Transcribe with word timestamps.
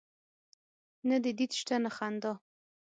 نه 1.09 1.17
دي 1.23 1.31
دید 1.37 1.51
سته 1.59 1.75
نه 1.83 1.91
خندا 1.95 2.33